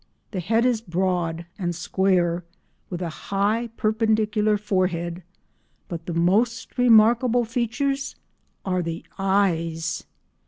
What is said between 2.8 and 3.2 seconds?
with a